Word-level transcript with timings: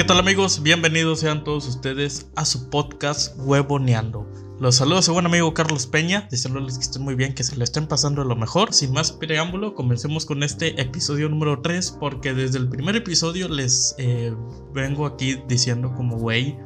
¿Qué 0.00 0.04
tal 0.04 0.18
amigos? 0.18 0.62
Bienvenidos 0.62 1.20
sean 1.20 1.44
todos 1.44 1.68
ustedes 1.68 2.30
a 2.34 2.46
su 2.46 2.70
podcast 2.70 3.36
Huevoneando. 3.36 4.26
Los 4.58 4.76
saludos 4.76 5.00
a 5.00 5.02
su 5.02 5.12
buen 5.12 5.26
amigo 5.26 5.52
Carlos 5.52 5.86
Peña, 5.86 6.26
deseándoles 6.30 6.78
que 6.78 6.84
estén 6.84 7.02
muy 7.02 7.14
bien, 7.14 7.34
que 7.34 7.44
se 7.44 7.54
le 7.54 7.64
estén 7.64 7.86
pasando 7.86 8.24
lo 8.24 8.34
mejor. 8.34 8.72
Sin 8.72 8.94
más 8.94 9.12
preámbulo, 9.12 9.74
comencemos 9.74 10.24
con 10.24 10.42
este 10.42 10.80
episodio 10.80 11.28
número 11.28 11.60
3, 11.60 11.98
porque 12.00 12.32
desde 12.32 12.56
el 12.56 12.70
primer 12.70 12.96
episodio 12.96 13.46
les 13.50 13.94
eh, 13.98 14.34
vengo 14.72 15.04
aquí 15.04 15.42
diciendo 15.46 15.92
como 15.94 16.16
güey 16.16 16.56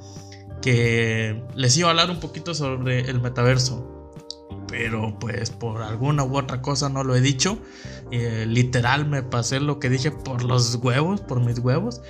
que 0.62 1.42
les 1.56 1.76
iba 1.76 1.88
a 1.88 1.90
hablar 1.90 2.10
un 2.10 2.20
poquito 2.20 2.54
sobre 2.54 3.00
el 3.00 3.20
metaverso 3.20 3.94
pero 4.74 5.16
pues 5.20 5.50
por 5.50 5.82
alguna 5.82 6.24
u 6.24 6.36
otra 6.36 6.60
cosa 6.60 6.88
no 6.88 7.04
lo 7.04 7.14
he 7.14 7.20
dicho. 7.20 7.58
Eh, 8.10 8.44
literal 8.48 9.06
me 9.06 9.22
pasé 9.22 9.60
lo 9.60 9.78
que 9.78 9.88
dije 9.88 10.10
por 10.10 10.42
los 10.42 10.74
huevos, 10.82 11.20
por 11.20 11.40
mis 11.40 11.60
huevos. 11.60 12.02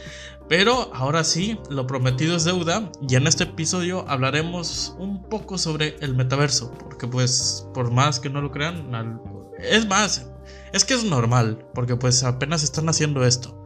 Pero 0.49 0.91
ahora 0.95 1.25
sí, 1.25 1.59
lo 1.71 1.87
prometido 1.87 2.37
es 2.37 2.45
deuda 2.45 2.91
y 3.07 3.15
en 3.17 3.27
este 3.27 3.45
episodio 3.45 4.05
hablaremos 4.09 4.95
un 4.99 5.23
poco 5.23 5.57
sobre 5.57 5.97
el 6.01 6.15
metaverso, 6.15 6.71
porque 6.73 7.07
pues 7.07 7.67
por 7.73 7.91
más 7.91 8.21
que 8.21 8.29
no 8.29 8.43
lo 8.43 8.51
crean, 8.51 9.21
es 9.59 9.87
más, 9.87 10.27
es 10.73 10.85
que 10.85 10.95
es 10.95 11.05
normal, 11.05 11.67
porque 11.73 11.97
pues 11.97 12.23
apenas 12.25 12.63
están 12.63 12.89
haciendo 12.89 13.25
esto. 13.25 13.61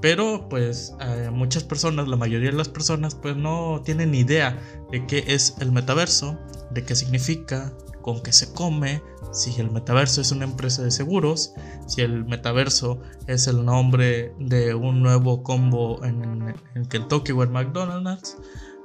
Pero 0.00 0.48
pues 0.48 0.94
eh, 1.00 1.30
muchas 1.32 1.64
personas, 1.64 2.08
la 2.08 2.16
mayoría 2.16 2.50
de 2.50 2.56
las 2.56 2.68
personas 2.68 3.14
pues 3.14 3.36
no 3.36 3.82
tienen 3.84 4.14
idea 4.14 4.60
de 4.90 5.06
qué 5.06 5.24
es 5.28 5.54
el 5.60 5.72
metaverso, 5.72 6.38
de 6.70 6.84
qué 6.84 6.94
significa, 6.96 7.72
con 8.06 8.22
qué 8.22 8.32
se 8.32 8.52
come, 8.52 9.02
si 9.32 9.60
el 9.60 9.72
metaverso 9.72 10.20
es 10.20 10.30
una 10.30 10.44
empresa 10.44 10.80
de 10.80 10.92
seguros, 10.92 11.54
si 11.88 12.02
el 12.02 12.24
metaverso 12.24 13.02
es 13.26 13.48
el 13.48 13.64
nombre 13.64 14.32
de 14.38 14.76
un 14.76 15.02
nuevo 15.02 15.42
combo 15.42 16.04
en, 16.04 16.54
Kentucky 16.88 17.32
o 17.32 17.42
en 17.42 17.50
McDonald's. 17.50 18.36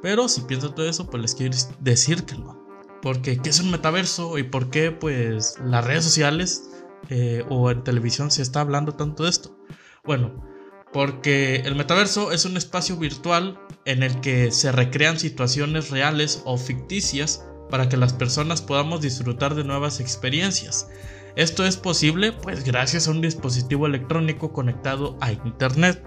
Pero 0.01 0.27
si 0.27 0.41
pienso 0.41 0.73
todo 0.73 0.89
eso, 0.89 1.07
pues 1.07 1.21
les 1.21 1.35
quiero 1.35 1.55
decir 1.81 2.25
que 2.25 2.33
no. 2.33 2.65
Porque, 3.03 3.37
¿qué 3.37 3.51
es 3.51 3.59
un 3.59 3.69
metaverso 3.69 4.39
y 4.39 4.43
por 4.43 4.71
qué, 4.71 4.89
pues, 4.89 5.53
las 5.63 5.85
redes 5.85 6.03
sociales 6.03 6.71
eh, 7.11 7.45
o 7.47 7.69
en 7.69 7.83
televisión 7.83 8.31
se 8.31 8.41
está 8.41 8.61
hablando 8.61 8.93
tanto 8.93 9.25
de 9.25 9.29
esto? 9.29 9.55
Bueno, 10.03 10.43
porque 10.91 11.57
el 11.57 11.75
metaverso 11.75 12.31
es 12.31 12.45
un 12.45 12.57
espacio 12.57 12.97
virtual 12.97 13.59
en 13.85 14.01
el 14.01 14.19
que 14.19 14.51
se 14.51 14.71
recrean 14.71 15.19
situaciones 15.19 15.91
reales 15.91 16.41
o 16.43 16.57
ficticias 16.57 17.45
para 17.71 17.89
que 17.89 17.97
las 17.97 18.13
personas 18.13 18.61
podamos 18.61 19.01
disfrutar 19.01 19.55
de 19.55 19.63
nuevas 19.63 19.99
experiencias. 19.99 20.87
Esto 21.35 21.65
es 21.65 21.77
posible 21.77 22.33
pues 22.33 22.63
gracias 22.63 23.07
a 23.07 23.11
un 23.11 23.21
dispositivo 23.21 23.87
electrónico 23.87 24.51
conectado 24.53 25.17
a 25.21 25.31
Internet. 25.31 26.03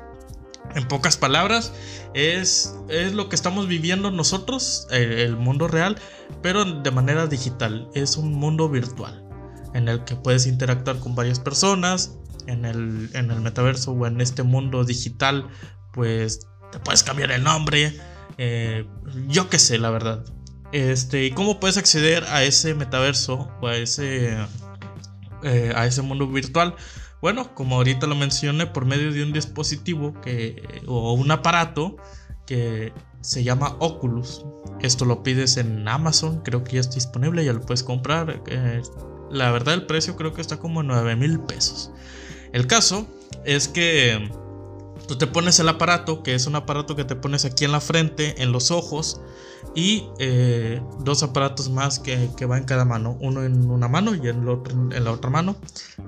En 0.74 0.88
pocas 0.88 1.16
palabras, 1.16 1.72
es, 2.14 2.74
es 2.88 3.12
lo 3.12 3.28
que 3.28 3.36
estamos 3.36 3.68
viviendo 3.68 4.10
nosotros, 4.10 4.86
el, 4.90 5.36
mundo 5.36 5.68
real, 5.68 5.98
pero 6.42 6.64
de 6.64 6.90
manera 6.90 7.26
digital. 7.26 7.88
Es 7.94 8.16
un 8.16 8.32
mundo 8.32 8.68
virtual 8.68 9.24
en 9.74 9.88
el 9.88 10.04
que 10.04 10.16
puedes 10.16 10.46
interactuar 10.46 10.98
con 11.00 11.14
varias 11.14 11.38
personas. 11.38 12.16
En 12.46 12.66
el, 12.66 13.10
en 13.14 13.30
el 13.30 13.40
metaverso 13.40 13.92
o 13.92 14.06
en 14.06 14.20
este 14.20 14.42
mundo 14.42 14.84
digital, 14.84 15.48
pues 15.92 16.40
te 16.72 16.78
puedes 16.78 17.02
cambiar 17.02 17.30
el 17.30 17.42
nombre. 17.42 17.98
Eh, 18.36 18.86
yo 19.28 19.48
qué 19.48 19.58
sé, 19.58 19.78
la 19.78 19.90
verdad. 19.90 20.24
Este, 20.74 21.24
¿y 21.24 21.30
cómo 21.30 21.60
puedes 21.60 21.76
acceder 21.76 22.24
a 22.24 22.42
ese 22.42 22.74
metaverso 22.74 23.48
o 23.60 23.68
a 23.68 23.76
ese, 23.76 24.36
eh, 25.44 25.72
a 25.72 25.86
ese 25.86 26.02
mundo 26.02 26.26
virtual? 26.26 26.74
Bueno, 27.22 27.54
como 27.54 27.76
ahorita 27.76 28.08
lo 28.08 28.16
mencioné, 28.16 28.66
por 28.66 28.84
medio 28.84 29.12
de 29.12 29.22
un 29.22 29.32
dispositivo 29.32 30.20
que, 30.20 30.82
o 30.88 31.12
un 31.12 31.30
aparato 31.30 31.96
que 32.44 32.92
se 33.20 33.44
llama 33.44 33.76
Oculus. 33.78 34.44
Esto 34.80 35.04
lo 35.04 35.22
pides 35.22 35.58
en 35.58 35.86
Amazon, 35.86 36.40
creo 36.40 36.64
que 36.64 36.72
ya 36.72 36.80
está 36.80 36.96
disponible, 36.96 37.44
ya 37.44 37.52
lo 37.52 37.60
puedes 37.60 37.84
comprar. 37.84 38.42
Eh, 38.48 38.82
la 39.30 39.52
verdad, 39.52 39.74
el 39.74 39.86
precio 39.86 40.16
creo 40.16 40.34
que 40.34 40.40
está 40.40 40.56
como 40.56 40.82
9 40.82 41.14
mil 41.14 41.38
pesos. 41.38 41.92
El 42.52 42.66
caso 42.66 43.06
es 43.44 43.68
que 43.68 44.28
tú 45.06 45.16
te 45.16 45.26
pones 45.26 45.58
el 45.60 45.68
aparato, 45.68 46.22
que 46.22 46.34
es 46.34 46.46
un 46.46 46.56
aparato 46.56 46.96
que 46.96 47.04
te 47.04 47.16
pones 47.16 47.44
aquí 47.44 47.64
en 47.64 47.72
la 47.72 47.80
frente, 47.80 48.42
en 48.42 48.52
los 48.52 48.70
ojos, 48.70 49.20
y 49.74 50.04
eh, 50.18 50.80
dos 51.00 51.22
aparatos 51.22 51.70
más 51.70 51.98
que, 51.98 52.30
que 52.36 52.46
va 52.46 52.58
en 52.58 52.64
cada 52.64 52.84
mano, 52.84 53.16
uno 53.20 53.44
en 53.44 53.70
una 53.70 53.88
mano 53.88 54.14
y 54.14 54.28
en, 54.28 54.48
otro, 54.48 54.74
en 54.92 55.04
la 55.04 55.10
otra 55.10 55.30
mano, 55.30 55.56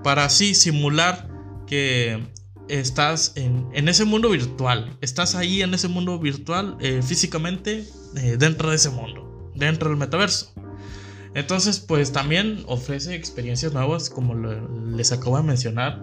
para 0.02 0.24
así 0.24 0.54
simular 0.54 1.28
que 1.66 2.22
estás 2.68 3.32
en, 3.36 3.68
en, 3.72 3.88
ese 3.88 4.04
mundo 4.04 4.30
virtual, 4.30 4.96
estás 5.00 5.34
ahí 5.34 5.62
en 5.62 5.74
ese 5.74 5.88
mundo 5.88 6.18
virtual 6.18 6.76
eh, 6.80 7.00
físicamente 7.02 7.86
eh, 8.16 8.36
dentro 8.38 8.70
de 8.70 8.76
ese 8.76 8.90
mundo, 8.90 9.52
dentro 9.54 9.88
del 9.88 9.98
metaverso. 9.98 10.52
Entonces, 11.34 11.80
pues 11.80 12.12
también 12.12 12.64
ofrece 12.66 13.14
experiencias 13.14 13.72
nuevas, 13.74 14.08
como 14.08 14.34
les 14.34 15.12
acabo 15.12 15.36
de 15.36 15.42
mencionar 15.42 16.02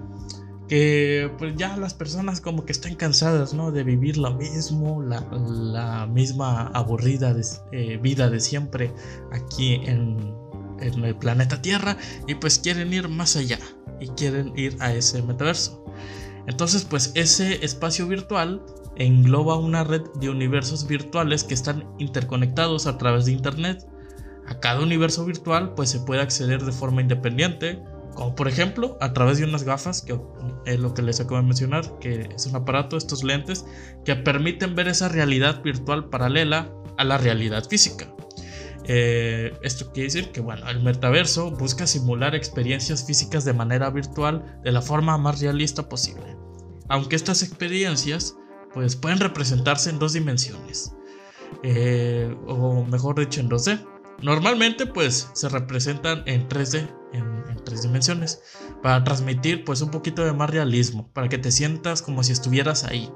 que 0.68 1.30
pues 1.38 1.56
ya 1.56 1.76
las 1.78 1.94
personas 1.94 2.42
como 2.42 2.66
que 2.66 2.72
están 2.72 2.96
cansadas, 2.96 3.54
¿no? 3.54 3.72
De 3.72 3.84
vivir 3.84 4.18
lo 4.18 4.34
mismo, 4.36 5.02
la, 5.02 6.08
misma 6.08 6.68
aburrida 6.68 7.36
eh, 7.72 7.98
vida 8.02 8.30
de 8.30 8.40
siempre 8.40 8.94
aquí 9.32 9.76
en, 9.86 10.36
en 10.80 11.04
el 11.04 11.16
planeta 11.16 11.62
Tierra 11.62 11.98
y 12.28 12.36
pues 12.36 12.60
quieren 12.60 12.94
ir 12.94 13.10
más 13.10 13.36
allá 13.36 13.60
y 14.00 14.08
quieren 14.10 14.54
ir 14.56 14.78
a 14.80 14.94
ese 14.94 15.22
metaverso. 15.22 15.84
Entonces 16.48 16.86
pues 16.86 17.12
ese 17.16 17.64
espacio 17.64 18.08
virtual 18.08 18.64
engloba 18.96 19.58
una 19.58 19.84
red 19.84 20.04
de 20.16 20.30
universos 20.30 20.88
virtuales 20.88 21.44
que 21.44 21.54
están 21.54 21.86
interconectados 22.00 22.88
a 22.88 22.98
través 22.98 23.26
de 23.26 23.32
internet. 23.32 23.86
A 24.48 24.60
cada 24.60 24.82
universo 24.82 25.26
virtual 25.26 25.74
pues 25.74 25.90
se 25.90 26.00
puede 26.00 26.22
acceder 26.22 26.64
de 26.64 26.72
forma 26.72 27.02
independiente 27.02 27.82
como 28.16 28.36
por 28.36 28.48
ejemplo, 28.48 28.98
a 29.02 29.14
través 29.14 29.38
de 29.38 29.46
unas 29.46 29.64
gafas, 29.64 30.02
que 30.02 30.20
es 30.66 30.80
lo 30.80 30.94
que 30.94 31.02
les 31.02 31.20
acabo 31.20 31.38
de 31.38 31.44
mencionar, 31.44 32.00
que 32.00 32.30
es 32.36 32.46
un 32.46 32.56
aparato, 32.56 32.98
estos 32.98 33.24
lentes, 33.24 33.66
que 34.06 34.16
permiten 34.16 34.76
ver 34.76 34.88
esa 34.88 35.10
realidad 35.10 35.62
virtual 35.64 36.10
paralela 36.10 36.72
a 36.98 37.04
la 37.04 37.18
realidad 37.18 37.68
física. 37.68 38.14
Eh, 38.86 39.54
esto 39.62 39.92
quiere 39.94 40.08
decir 40.08 40.32
que 40.32 40.42
bueno, 40.42 40.70
el 40.70 40.84
metaverso 40.84 41.52
busca 41.52 41.88
simular 41.88 42.36
experiencias 42.36 43.06
físicas 43.06 43.46
de 43.46 43.54
manera 43.54 43.90
virtual 43.90 44.60
de 44.64 44.72
la 44.72 44.82
forma 44.82 45.18
más 45.18 45.40
realista 45.40 45.88
posible. 45.88 46.36
Aunque 46.90 47.16
estas 47.16 47.44
experiencias 47.44 48.36
pues, 48.74 48.96
pueden 48.96 49.20
representarse 49.20 49.90
en 49.90 50.00
dos 50.00 50.14
dimensiones, 50.14 50.94
eh, 51.64 52.36
o 52.48 52.84
mejor 52.86 53.20
dicho 53.20 53.40
en 53.40 53.50
2D. 53.50 53.80
Normalmente 54.22 54.86
pues 54.86 55.30
se 55.34 55.50
representan 55.50 56.24
en 56.26 56.48
3D, 56.48 56.90
en, 57.14 57.33
tres 57.74 57.84
dimensiones, 57.84 58.42
para 58.82 59.04
transmitir 59.04 59.66
pues 59.66 59.82
un 59.82 59.90
poquito 59.90 60.24
de 60.24 60.34
más 60.34 60.50
realismo, 60.50 61.10
para 61.14 61.28
que 61.28 61.38
te 61.38 61.52
sientas 61.52 62.02
como 62.02 62.24
si 62.24 62.32
estuvieras 62.32 62.84
ahí. 62.84 63.12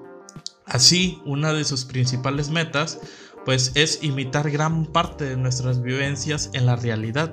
Así, 0.66 1.22
una 1.26 1.54
de 1.54 1.64
sus 1.64 1.86
principales 1.86 2.50
metas 2.50 3.00
pues 3.46 3.72
es 3.76 4.04
imitar 4.04 4.52
gran 4.52 4.86
parte 4.86 5.24
de 5.24 5.38
nuestras 5.38 5.82
vivencias 5.82 6.50
en 6.54 6.66
la 6.66 6.76
realidad, 6.76 7.32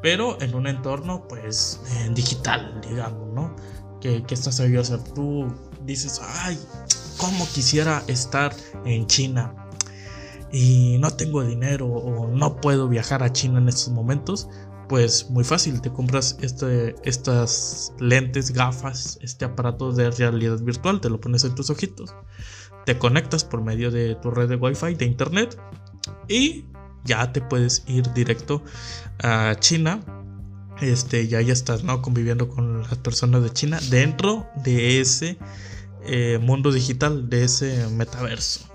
pero 0.00 0.40
en 0.40 0.54
un 0.54 0.68
entorno 0.68 1.26
pues 1.26 1.80
digital, 2.14 2.80
digamos, 2.88 3.32
¿no? 3.34 3.56
Que, 4.00 4.22
que 4.22 4.34
estás 4.34 4.60
a 4.60 4.64
hacer 4.64 5.02
tú 5.14 5.52
dices, 5.84 6.20
ay, 6.22 6.58
cómo 7.16 7.48
quisiera 7.52 8.04
estar 8.06 8.54
en 8.84 9.06
China 9.06 9.54
y 10.52 10.98
no 10.98 11.10
tengo 11.10 11.44
dinero 11.44 11.86
o 11.86 12.28
no 12.28 12.60
puedo 12.60 12.88
viajar 12.88 13.22
a 13.22 13.32
China 13.32 13.58
en 13.58 13.68
estos 13.68 13.90
momentos, 13.90 14.48
pues 14.90 15.30
muy 15.30 15.44
fácil, 15.44 15.80
te 15.80 15.92
compras 15.92 16.36
este, 16.42 16.96
estas 17.04 17.92
lentes, 18.00 18.50
gafas, 18.50 19.20
este 19.22 19.44
aparato 19.44 19.92
de 19.92 20.10
realidad 20.10 20.58
virtual, 20.58 21.00
te 21.00 21.08
lo 21.08 21.20
pones 21.20 21.44
en 21.44 21.54
tus 21.54 21.70
ojitos, 21.70 22.12
te 22.86 22.98
conectas 22.98 23.44
por 23.44 23.62
medio 23.62 23.92
de 23.92 24.16
tu 24.16 24.32
red 24.32 24.48
de 24.48 24.56
Wi-Fi 24.56 24.96
de 24.96 25.04
internet 25.04 25.56
y 26.26 26.64
ya 27.04 27.32
te 27.32 27.40
puedes 27.40 27.84
ir 27.86 28.12
directo 28.14 28.64
a 29.22 29.54
China. 29.60 30.00
Este, 30.80 31.28
ya 31.28 31.40
ya 31.40 31.52
estás 31.52 31.84
¿no? 31.84 32.02
conviviendo 32.02 32.48
con 32.48 32.82
las 32.82 32.96
personas 32.96 33.44
de 33.44 33.52
China 33.52 33.78
dentro 33.90 34.48
de 34.64 35.00
ese 35.00 35.38
eh, 36.04 36.40
mundo 36.42 36.72
digital, 36.72 37.30
de 37.30 37.44
ese 37.44 37.86
metaverso. 37.90 38.68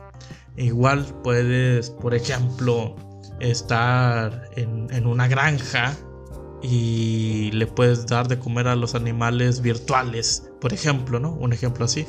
Igual 0.55 1.05
puedes, 1.23 1.89
por 1.89 2.15
ejemplo, 2.15 2.95
estar 3.39 4.49
en, 4.55 5.05
una 5.05 5.27
granja 5.27 5.95
y 6.61 7.51
le 7.51 7.67
puedes 7.67 8.05
dar 8.07 8.27
de 8.27 8.39
comer 8.39 8.67
a 8.67 8.75
los 8.75 8.95
animales 8.95 9.61
virtuales, 9.61 10.49
por 10.59 10.73
ejemplo, 10.73 11.19
¿no? 11.19 11.33
Un 11.33 11.53
ejemplo 11.53 11.85
así. 11.85 12.05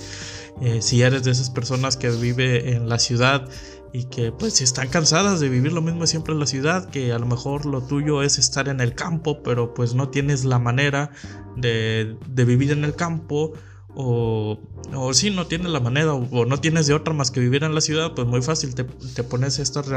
Eh, 0.60 0.80
si 0.80 1.02
eres 1.02 1.24
de 1.24 1.30
esas 1.30 1.50
personas 1.50 1.96
que 1.96 2.10
vive 2.10 2.72
en 2.72 2.88
la 2.88 2.98
ciudad 2.98 3.48
y 3.92 4.04
que 4.04 4.32
pues 4.32 4.60
están 4.60 4.88
cansadas 4.88 5.40
de 5.40 5.48
vivir 5.48 5.72
lo 5.72 5.82
mismo 5.82 6.06
siempre 6.06 6.32
en 6.34 6.40
la 6.40 6.46
ciudad, 6.46 6.88
que 6.88 7.12
a 7.12 7.18
lo 7.18 7.26
mejor 7.26 7.66
lo 7.66 7.82
tuyo 7.82 8.22
es 8.22 8.38
estar 8.38 8.68
en 8.68 8.80
el 8.80 8.94
campo, 8.94 9.42
pero 9.42 9.74
pues 9.74 9.94
no 9.94 10.08
tienes 10.08 10.44
la 10.44 10.58
manera 10.58 11.10
de, 11.56 12.16
de 12.28 12.44
vivir 12.44 12.72
en 12.72 12.84
el 12.84 12.94
campo 12.94 13.52
o, 13.96 14.58
o 14.94 15.14
si 15.14 15.30
no 15.30 15.46
tienes 15.46 15.72
la 15.72 15.80
manera 15.80 16.14
o, 16.14 16.44
no 16.44 16.60
tienes 16.60 16.86
de 16.86 16.94
otra 16.94 17.14
más 17.14 17.30
que 17.30 17.40
vivir 17.40 17.64
en 17.64 17.74
la 17.74 17.80
ciudad, 17.80 18.12
pues 18.14 18.28
muy 18.28 18.42
fácil, 18.42 18.74
te, 18.74 18.84
pones 19.24 19.58
estas 19.58 19.88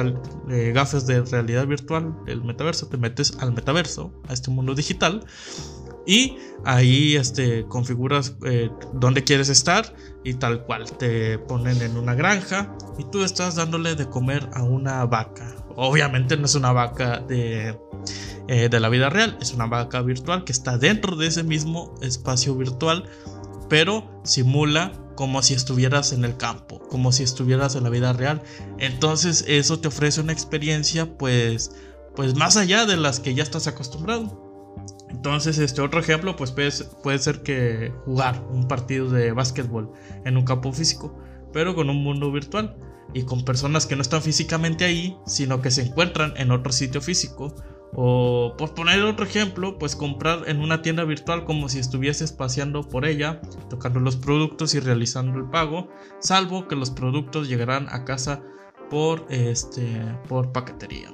eh, 0.50 0.72
gafes 0.74 1.06
de 1.06 1.22
realidad 1.22 1.68
virtual, 1.68 2.16
el 2.26 2.44
metaverso, 2.44 2.88
te 2.88 2.98
metes 2.98 3.38
al 3.40 3.54
metaverso, 3.54 4.12
a 4.28 4.34
este 4.34 4.52
mundo 4.52 4.74
digital 4.74 5.26
y 6.08 6.38
ahí 6.64 7.18
este, 7.18 7.66
configuras 7.66 8.36
eh, 8.46 8.70
dónde 8.94 9.24
quieres 9.24 9.50
estar 9.50 9.94
y 10.24 10.34
tal 10.36 10.64
cual 10.66 10.90
te 10.98 11.38
ponen 11.38 11.82
en 11.82 11.98
una 11.98 12.16
granja 12.16 12.74
y 12.98 13.04
tú 13.04 13.24
estás 13.24 13.56
dándole 13.56 13.96
de 13.96 14.08
comer 14.08 14.50
a 14.54 14.64
una 14.64 15.06
vaca. 15.06 15.56
Obviamente 15.76 16.38
no 16.38 16.46
es 16.46 16.56
una 16.56 16.72
vaca 16.72 17.20
de, 17.20 17.78
eh, 18.48 18.70
de 18.70 18.80
la 18.80 18.90
vida 18.90 19.10
real, 19.10 19.38
es 19.42 19.54
una 19.54 19.68
vaca 19.68 20.02
virtual 20.02 20.46
que 20.46 20.54
está 20.54 20.78
dentro 20.78 21.16
de 21.16 21.28
ese 21.28 21.44
mismo 21.44 21.94
espacio 22.02 22.56
virtual 22.56 23.04
pero 23.70 24.22
simula 24.24 24.92
como 25.16 25.42
si 25.42 25.54
estuvieras 25.54 26.14
en 26.14 26.26
el 26.26 26.38
campo, 26.38 26.80
como 26.90 27.12
si 27.12 27.24
estuvieras 27.24 27.76
en 27.76 27.84
la 27.84 27.90
vida 27.90 28.14
real. 28.14 28.42
Entonces 28.78 29.46
eso 29.48 29.80
te 29.80 29.90
ofrece 29.90 30.22
una 30.22 30.34
experiencia 30.34 31.18
pues 31.18 31.72
pues 32.16 32.36
más 32.36 32.58
allá 32.58 32.86
de 32.86 32.98
las 32.98 33.20
que 33.20 33.34
ya 33.34 33.44
estás 33.44 33.68
acostumbrado. 33.68 34.50
Entonces, 35.10 35.58
este 35.58 35.82
otro 35.82 36.00
ejemplo 36.00 36.36
pues 36.36 36.52
puede, 36.52 36.72
puede 37.04 37.20
ser 37.20 37.42
que 37.44 37.94
jugar 38.06 38.46
un 38.52 38.68
partido 38.68 39.10
de 39.10 39.32
básquetbol 39.32 39.92
en 40.26 40.38
un 40.38 40.46
campo 40.46 40.72
físico, 40.72 41.18
pero 41.52 41.76
con 41.76 41.90
un 41.90 42.04
mundo 42.04 42.32
virtual 42.32 42.76
y 43.14 43.24
con 43.24 43.44
personas 43.44 43.86
que 43.86 43.96
no 43.96 44.02
están 44.02 44.22
físicamente 44.22 44.86
ahí, 44.86 45.18
sino 45.26 45.62
que 45.62 45.72
se 45.72 45.82
encuentran 45.82 46.34
en 46.38 46.52
otro 46.52 46.72
sitio 46.72 47.02
físico 47.02 47.56
o 47.94 48.54
por 48.58 48.74
poner 48.74 49.02
otro 49.04 49.26
ejemplo, 49.26 49.78
pues 49.80 49.96
comprar 49.96 50.48
en 50.48 50.62
una 50.62 50.82
tienda 50.82 51.04
virtual 51.04 51.46
como 51.46 51.70
si 51.70 51.80
estuvieses 51.80 52.32
paseando 52.32 52.88
por 52.88 53.06
ella, 53.06 53.42
tocando 53.70 54.00
los 54.00 54.16
productos 54.16 54.76
y 54.76 54.80
realizando 54.80 55.38
el 55.40 55.50
pago, 55.50 55.90
salvo 56.20 56.68
que 56.68 56.76
los 56.76 56.92
productos 56.92 57.50
llegarán 57.50 57.88
a 57.90 58.06
casa 58.06 58.42
por 58.90 59.26
este 59.30 60.02
por 60.28 60.52
paquetería. 60.52 61.12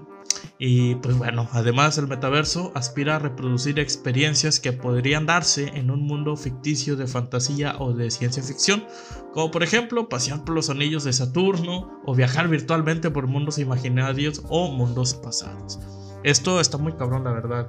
Y 0.57 0.95
pues 0.95 1.17
bueno, 1.17 1.49
además 1.51 1.97
el 1.97 2.07
metaverso 2.07 2.71
aspira 2.75 3.17
a 3.17 3.19
reproducir 3.19 3.79
experiencias 3.79 4.59
que 4.59 4.71
podrían 4.71 5.25
darse 5.25 5.67
en 5.75 5.91
un 5.91 6.01
mundo 6.01 6.37
ficticio 6.37 6.95
de 6.95 7.07
fantasía 7.07 7.75
o 7.79 7.93
de 7.93 8.09
ciencia 8.09 8.41
ficción, 8.41 8.85
como 9.33 9.51
por 9.51 9.63
ejemplo 9.63 10.07
pasear 10.07 10.45
por 10.45 10.55
los 10.55 10.69
anillos 10.69 11.03
de 11.03 11.13
Saturno 11.13 11.99
o 12.05 12.15
viajar 12.15 12.47
virtualmente 12.47 13.11
por 13.11 13.27
mundos 13.27 13.59
imaginarios 13.59 14.43
o 14.47 14.71
mundos 14.71 15.13
pasados. 15.13 15.79
Esto 16.25 16.59
está 16.59 16.79
muy 16.79 16.93
cabrón, 16.93 17.23
la 17.23 17.31
verdad. 17.31 17.67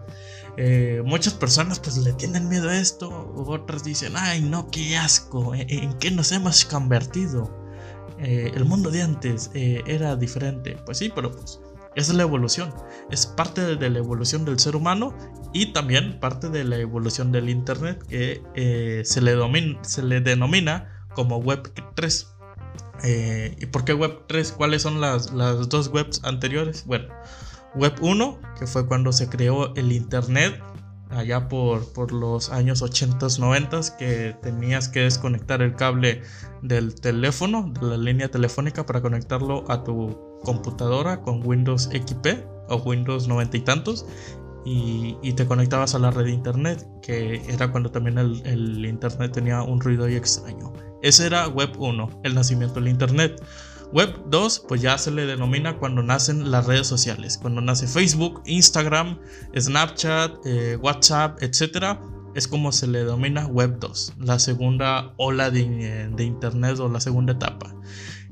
Eh, 0.56 1.02
muchas 1.04 1.34
personas 1.34 1.78
pues 1.78 1.98
le 1.98 2.14
tienen 2.14 2.48
miedo 2.48 2.70
a 2.70 2.78
esto, 2.78 3.34
otras 3.36 3.84
dicen, 3.84 4.14
ay 4.16 4.40
no, 4.40 4.70
qué 4.70 4.96
asco, 4.96 5.54
¿en, 5.54 5.92
qué 5.98 6.10
nos 6.10 6.32
hemos 6.32 6.64
convertido? 6.64 7.54
Eh, 8.18 8.50
el 8.54 8.64
mundo 8.64 8.90
de 8.90 9.02
antes 9.02 9.50
eh, 9.52 9.82
era 9.86 10.16
diferente. 10.16 10.78
Pues 10.86 10.96
sí, 10.96 11.12
pero 11.14 11.32
pues 11.32 11.60
es 11.96 12.08
la 12.08 12.22
evolución. 12.22 12.72
Es 13.10 13.26
parte 13.26 13.76
de 13.76 13.90
la 13.90 13.98
evolución 13.98 14.46
del 14.46 14.58
ser 14.58 14.74
humano 14.74 15.14
y 15.52 15.74
también 15.74 16.18
parte 16.18 16.48
de 16.48 16.64
la 16.64 16.78
evolución 16.78 17.32
del 17.32 17.50
Internet 17.50 18.02
que 18.08 18.42
se, 19.04 19.20
le 19.20 19.34
se 19.82 20.02
le 20.02 20.20
denomina 20.22 21.06
como 21.14 21.36
Web 21.36 21.72
3. 21.94 22.34
¿Y 23.58 23.66
por 23.66 23.84
qué 23.84 23.92
Web 23.92 24.22
3? 24.28 24.52
¿Cuáles 24.52 24.80
son 24.80 25.02
las, 25.02 25.34
las 25.34 25.68
dos 25.68 25.88
webs 25.88 26.22
anteriores? 26.24 26.86
Bueno, 26.86 27.08
Web 27.76 27.96
1, 28.00 28.38
que 28.58 28.66
fue 28.66 28.86
cuando 28.86 29.12
se 29.12 29.28
creó 29.28 29.74
el 29.74 29.92
Internet, 29.92 30.62
allá 31.10 31.46
por, 31.48 31.92
por 31.92 32.10
los 32.10 32.50
años 32.50 32.80
80, 32.80 33.26
90, 33.38 33.80
que 33.98 34.34
tenías 34.42 34.88
que 34.88 35.00
desconectar 35.00 35.60
el 35.60 35.74
cable 35.74 36.22
del 36.62 36.94
teléfono, 36.94 37.70
de 37.78 37.86
la 37.86 37.96
línea 37.98 38.30
telefónica, 38.30 38.86
para 38.86 39.02
conectarlo 39.02 39.70
a 39.70 39.84
tu 39.84 40.18
computadora 40.42 41.20
con 41.20 41.46
Windows 41.46 41.90
XP 41.92 42.46
o 42.68 42.76
Windows 42.76 43.28
90 43.28 43.56
y 43.56 43.60
tantos. 43.60 44.06
Y, 44.64 45.16
y, 45.22 45.34
te 45.34 45.46
conectabas 45.46 45.94
a 45.94 46.00
la 46.00 46.10
red 46.10 46.24
de 46.24 46.32
internet, 46.32 46.84
que 47.00 47.40
era 47.46 47.70
cuando 47.70 47.92
también 47.92 48.18
el, 48.18 48.42
el 48.44 48.84
internet 48.84 49.30
tenía 49.30 49.62
un 49.62 49.80
ruido 49.80 50.08
y 50.08 50.16
extraño. 50.16 50.72
Ese 51.02 51.26
era 51.26 51.46
Web 51.46 51.74
1, 51.78 52.22
el 52.24 52.34
nacimiento 52.34 52.80
del 52.80 52.88
internet. 52.88 53.40
Web 53.92 54.30
2, 54.30 54.64
pues 54.68 54.82
ya 54.82 54.98
se 54.98 55.10
le 55.10 55.26
denomina 55.26 55.78
cuando 55.78 56.02
nacen 56.02 56.50
las 56.50 56.66
redes 56.66 56.86
sociales, 56.86 57.38
cuando 57.38 57.60
nace 57.60 57.86
Facebook, 57.86 58.42
Instagram, 58.44 59.18
Snapchat, 59.56 60.44
eh, 60.44 60.76
WhatsApp, 60.76 61.42
etc. 61.42 61.98
Es 62.34 62.48
como 62.48 62.72
se 62.72 62.88
le 62.88 63.00
denomina 63.00 63.46
Web 63.46 63.78
2, 63.78 64.14
la 64.20 64.38
segunda 64.38 65.14
ola 65.16 65.50
de, 65.50 66.08
de, 66.14 66.24
Internet 66.24 66.78
o 66.80 66.88
la 66.88 67.00
segunda 67.00 67.34
etapa. 67.34 67.74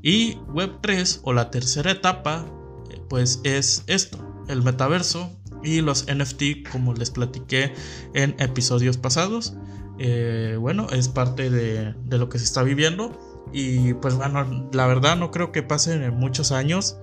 Y 0.01 0.35
Web 0.49 0.79
3 0.81 1.21
o 1.23 1.33
la 1.33 1.49
tercera 1.51 1.91
etapa, 1.91 2.45
eh, 2.91 3.01
pues 3.09 3.39
es 3.43 3.83
esto, 3.87 4.17
el 4.49 4.61
metaverso 4.61 5.31
y 5.63 5.81
los 5.81 6.05
NFT, 6.05 6.69
como 6.71 6.93
les 6.93 7.11
platiqué 7.11 7.73
en 8.13 8.35
episodios 8.39 8.97
pasados. 8.97 9.55
Eh, 9.97 10.57
bueno, 10.59 10.89
es 10.91 11.07
parte 11.07 11.49
de 11.49 12.17
lo 12.17 12.27
que 12.27 12.37
se 12.37 12.43
está 12.43 12.61
viviendo 12.61 13.34
y 13.51 13.93
pues 13.95 14.15
bueno, 14.15 14.67
la 14.71 14.87
verdad 14.87 15.15
no 15.15 15.31
creo 15.31 15.51
que 15.51 15.63
pasen 15.63 16.03
en 16.03 16.15
muchos 16.15 16.51
años. 16.51 16.97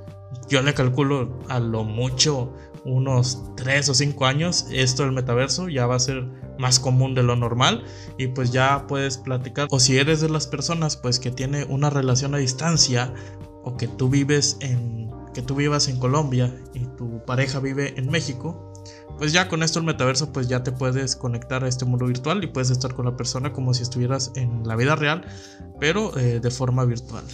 Yo 0.48 0.62
le 0.62 0.74
calculo 0.74 1.38
a 1.48 1.60
lo 1.60 1.84
mucho 1.84 2.52
unos 2.84 3.54
3 3.56 3.88
o 3.90 3.94
5 3.94 4.26
años 4.26 4.66
esto 4.70 5.04
del 5.04 5.12
metaverso. 5.12 5.68
Ya 5.68 5.86
va 5.86 5.96
a 5.96 6.00
ser 6.00 6.26
más 6.58 6.78
común 6.78 7.14
de 7.14 7.22
lo 7.22 7.36
normal. 7.36 7.84
Y 8.18 8.28
pues 8.28 8.50
ya 8.50 8.86
puedes 8.86 9.18
platicar. 9.18 9.68
O 9.70 9.80
si 9.80 9.98
eres 9.98 10.20
de 10.20 10.28
las 10.28 10.46
personas 10.46 10.96
pues 10.96 11.18
que 11.18 11.30
tiene 11.30 11.64
una 11.64 11.90
relación 11.90 12.34
a 12.34 12.38
distancia 12.38 13.12
o 13.64 13.76
que 13.76 13.88
tú 13.88 14.08
vives 14.08 14.56
en 14.60 15.10
que 15.32 15.42
tú 15.42 15.54
vivas 15.54 15.88
en 15.88 15.98
Colombia 15.98 16.54
y 16.74 16.80
tu 16.96 17.24
pareja 17.24 17.58
vive 17.58 17.98
en 17.98 18.10
México 18.10 18.71
pues 19.18 19.32
ya 19.32 19.48
con 19.48 19.62
esto 19.62 19.78
el 19.78 19.84
metaverso 19.84 20.32
pues 20.32 20.48
ya 20.48 20.62
te 20.62 20.72
puedes 20.72 21.16
conectar 21.16 21.64
a 21.64 21.68
este 21.68 21.84
mundo 21.84 22.06
virtual 22.06 22.42
y 22.42 22.48
puedes 22.48 22.70
estar 22.70 22.94
con 22.94 23.04
la 23.04 23.16
persona 23.16 23.52
como 23.52 23.74
si 23.74 23.82
estuvieras 23.82 24.32
en 24.34 24.66
la 24.66 24.76
vida 24.76 24.96
real, 24.96 25.24
pero 25.78 26.16
eh, 26.18 26.40
de 26.40 26.50
forma 26.50 26.84
virtual. 26.84 27.24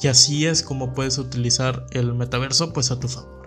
Y 0.00 0.08
así 0.08 0.46
es 0.46 0.62
como 0.62 0.94
puedes 0.94 1.18
utilizar 1.18 1.86
el 1.92 2.12
metaverso 2.14 2.72
pues 2.72 2.90
a 2.90 2.98
tu 2.98 3.08
favor. 3.08 3.42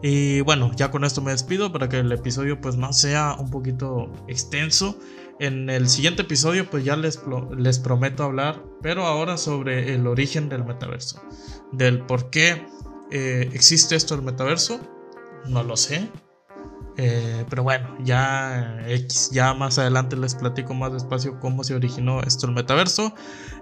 Y 0.00 0.40
bueno, 0.40 0.70
ya 0.74 0.90
con 0.90 1.04
esto 1.04 1.22
me 1.22 1.30
despido 1.30 1.72
para 1.72 1.88
que 1.88 1.98
el 1.98 2.10
episodio 2.10 2.60
pues 2.60 2.76
no 2.76 2.92
sea 2.92 3.36
un 3.38 3.50
poquito 3.50 4.12
extenso. 4.28 4.96
En 5.38 5.70
el 5.70 5.88
siguiente 5.88 6.22
episodio 6.22 6.68
pues 6.70 6.84
ya 6.84 6.96
les, 6.96 7.20
les 7.56 7.78
prometo 7.78 8.24
hablar, 8.24 8.62
pero 8.80 9.06
ahora 9.06 9.36
sobre 9.36 9.94
el 9.94 10.06
origen 10.06 10.48
del 10.48 10.64
metaverso. 10.64 11.20
Del 11.72 12.00
por 12.00 12.30
qué 12.30 12.66
eh, 13.12 13.50
¿Existe 13.52 13.94
esto 13.94 14.14
el 14.14 14.22
metaverso? 14.22 14.80
No 15.46 15.62
lo 15.62 15.76
sé. 15.76 16.08
Eh, 16.96 17.44
pero 17.48 17.62
bueno, 17.62 17.96
ya 18.04 18.82
X, 18.86 19.30
ya 19.32 19.54
más 19.54 19.78
adelante 19.78 20.16
les 20.16 20.34
platico 20.34 20.74
más 20.74 20.92
despacio 20.92 21.40
cómo 21.40 21.64
se 21.64 21.74
originó 21.74 22.22
esto 22.22 22.46
el 22.46 22.52
metaverso. 22.52 23.14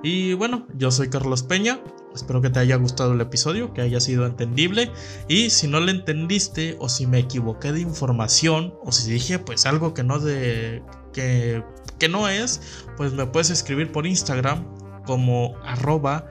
Y 0.05 0.35
bueno, 0.35 0.69
yo 0.75 0.93
soy 0.93 1.11
Carlos 1.11 1.43
Peña. 1.43 1.81
Espero 2.15 2.41
que 2.41 2.51
te 2.51 2.61
haya 2.61 2.77
gustado 2.77 3.13
el 3.13 3.21
episodio, 3.21 3.73
que 3.75 3.81
haya 3.81 4.01
sido 4.01 4.25
entendible. 4.25 4.93
Y 5.27 5.51
si 5.51 5.67
no 5.67 5.81
lo 5.81 5.91
entendiste, 5.91 6.77
o 6.79 6.89
si 6.89 7.09
me 7.09 7.19
equivoqué 7.19 7.73
de 7.73 7.81
información, 7.81 8.75
o 8.85 8.93
si 8.93 9.11
dije 9.11 9.41
pues 9.41 9.67
algo 9.67 9.95
que 9.95 10.05
no 10.05 10.21
de. 10.21 10.83
que, 11.13 11.65
que 11.99 12.09
no 12.09 12.29
es, 12.29 12.85
pues 12.97 13.13
me 13.13 13.27
puedes 13.27 13.51
escribir 13.51 13.91
por 13.91 14.07
Instagram 14.07 14.65
como 15.07 15.57
arroba 15.65 16.27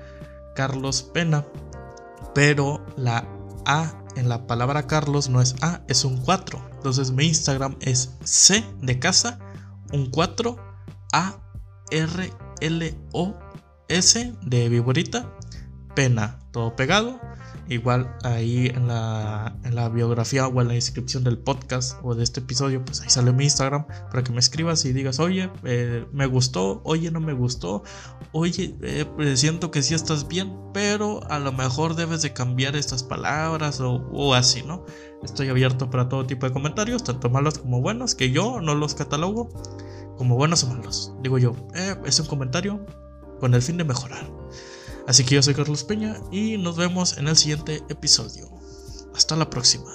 Carlos 0.56 1.04
Pena 1.04 1.46
pero 2.34 2.86
la 2.98 3.28
A 3.66 3.94
en 4.16 4.30
la 4.30 4.48
palabra 4.48 4.88
Carlos 4.88 5.30
no 5.30 5.42
es 5.42 5.56
A, 5.62 5.82
es 5.88 6.04
un 6.04 6.18
4. 6.18 6.70
Entonces 6.74 7.12
mi 7.12 7.28
Instagram 7.28 7.76
es 7.82 8.16
C 8.24 8.64
de 8.82 9.00
casa, 9.00 9.40
un 9.92 10.10
4, 10.10 10.56
A, 11.14 11.36
R, 11.92 12.34
L, 12.62 12.98
O, 13.14 13.34
S 13.88 14.34
de 14.42 14.70
viborita, 14.70 15.34
pena, 15.96 16.40
todo 16.52 16.76
pegado. 16.76 17.20
Igual 17.70 18.18
ahí 18.24 18.66
en 18.66 18.88
la, 18.88 19.56
en 19.64 19.76
la, 19.76 19.90
biografía 19.90 20.48
o 20.48 20.62
en 20.62 20.70
la 20.70 20.74
descripción 20.74 21.24
del 21.24 21.38
podcast 21.38 22.00
o 22.02 22.16
de 22.16 22.24
este 22.24 22.40
episodio, 22.40 22.84
pues 22.84 23.02
ahí 23.02 23.12
sale 23.12 23.32
mi 23.32 23.44
Instagram 23.44 23.86
para 24.10 24.24
que 24.24 24.32
me 24.32 24.40
escribas 24.40 24.84
y 24.86 24.92
digas, 24.92 25.20
oye, 25.20 25.52
eh, 25.66 26.04
me 26.12 26.26
gustó, 26.26 26.82
oye, 26.84 27.12
no 27.12 27.20
me 27.20 27.34
gustó, 27.34 27.84
oye, 28.32 28.76
eh, 28.82 29.06
pues 29.16 29.40
siento 29.40 29.70
que 29.70 29.84
sí 29.84 29.94
estás 29.94 30.28
bien, 30.28 30.58
pero 30.74 31.22
a 31.30 31.38
lo 31.38 31.52
mejor 31.52 31.96
debes 31.96 32.24
de 32.24 32.34
cambiar 32.34 32.76
estas 32.76 33.04
palabras 33.04 33.80
o, 33.82 34.34
así, 34.34 34.64
¿no? 34.64 34.84
Estoy 35.22 35.50
abierto 35.50 35.92
para 35.92 36.10
todo 36.10 36.26
tipo 36.26 36.48
de 36.48 36.52
comentarios, 36.52 37.04
tanto 37.04 37.30
malos 37.30 37.60
como 37.60 37.82
buenos, 37.82 38.16
que 38.16 38.32
yo 38.32 38.62
no 38.62 38.74
los 38.74 38.96
catalogo 38.96 39.50
como 40.18 40.38
buenos 40.38 40.64
o 40.64 40.70
malos. 40.70 41.14
Digo 41.22 41.38
yo, 41.38 41.56
eh, 41.76 41.96
es 42.04 42.20
un 42.20 42.26
comentario 42.26 42.84
con 43.40 43.54
el 43.54 43.62
fin 43.62 43.78
de 43.78 43.84
mejorar. 43.84 44.26
Así 45.10 45.24
que 45.24 45.34
yo 45.34 45.42
soy 45.42 45.56
Carlos 45.56 45.84
Peña 45.84 46.18
y 46.32 46.60
nos 46.60 46.78
vemos 46.78 47.18
en 47.18 47.28
el 47.28 47.36
siguiente 47.36 47.82
episodio. 47.90 48.48
Hasta 49.16 49.36
la 49.36 49.50
próxima. 49.50 49.92